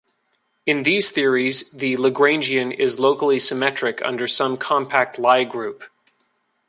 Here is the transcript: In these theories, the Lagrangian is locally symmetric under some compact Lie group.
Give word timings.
In 0.65 0.81
these 0.81 1.11
theories, 1.11 1.69
the 1.71 1.95
Lagrangian 1.95 2.73
is 2.73 2.97
locally 2.99 3.37
symmetric 3.37 4.01
under 4.03 4.27
some 4.27 4.57
compact 4.57 5.19
Lie 5.19 5.43
group. 5.43 5.83